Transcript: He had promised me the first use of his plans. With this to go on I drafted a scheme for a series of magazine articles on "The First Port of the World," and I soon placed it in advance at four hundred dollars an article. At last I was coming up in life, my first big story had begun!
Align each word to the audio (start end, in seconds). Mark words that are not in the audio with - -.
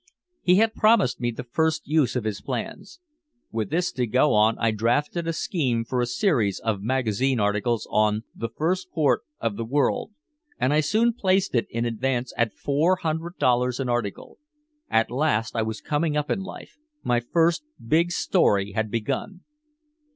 He 0.41 0.55
had 0.55 0.73
promised 0.73 1.19
me 1.19 1.29
the 1.29 1.43
first 1.43 1.85
use 1.87 2.15
of 2.15 2.23
his 2.23 2.41
plans. 2.41 2.99
With 3.51 3.69
this 3.69 3.91
to 3.91 4.07
go 4.07 4.33
on 4.33 4.57
I 4.57 4.71
drafted 4.71 5.27
a 5.27 5.31
scheme 5.31 5.85
for 5.85 6.01
a 6.01 6.07
series 6.07 6.57
of 6.59 6.81
magazine 6.81 7.39
articles 7.39 7.87
on 7.91 8.23
"The 8.33 8.49
First 8.49 8.89
Port 8.89 9.21
of 9.39 9.57
the 9.57 9.63
World," 9.63 10.09
and 10.59 10.73
I 10.73 10.79
soon 10.79 11.13
placed 11.13 11.53
it 11.53 11.67
in 11.69 11.85
advance 11.85 12.33
at 12.35 12.51
four 12.51 12.95
hundred 12.95 13.37
dollars 13.37 13.79
an 13.79 13.89
article. 13.89 14.39
At 14.89 15.11
last 15.11 15.55
I 15.55 15.61
was 15.61 15.81
coming 15.81 16.17
up 16.17 16.31
in 16.31 16.39
life, 16.39 16.79
my 17.03 17.19
first 17.19 17.63
big 17.79 18.11
story 18.11 18.71
had 18.71 18.89
begun! 18.89 19.41